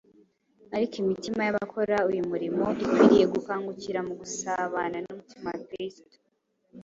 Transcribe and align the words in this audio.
Ariko 0.75 0.93
imitima 1.03 1.41
y’abakora 1.43 1.95
uyu 2.09 2.23
murimo 2.31 2.65
ikwiriye 2.83 3.25
gukangukira 3.33 3.99
mu 4.07 4.13
gusabana 4.21 4.97
n’umutima 4.99 5.47
wa 5.53 5.59
Kristo. 5.67 6.15